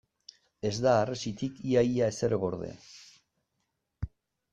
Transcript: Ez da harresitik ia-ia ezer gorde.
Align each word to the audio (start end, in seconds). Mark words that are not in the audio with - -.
Ez 0.69 0.77
da 0.85 0.93
harresitik 1.01 1.59
ia-ia 1.73 2.07
ezer 2.13 2.35
gorde. 2.45 2.71